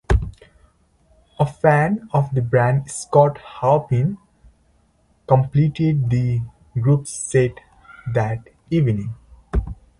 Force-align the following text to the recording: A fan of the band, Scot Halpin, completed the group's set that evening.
A 1.39 1.45
fan 1.45 2.09
of 2.11 2.33
the 2.33 2.41
band, 2.41 2.89
Scot 2.89 3.37
Halpin, 3.37 4.17
completed 5.27 6.09
the 6.09 6.41
group's 6.73 7.11
set 7.11 7.59
that 8.11 8.41
evening. 8.71 9.13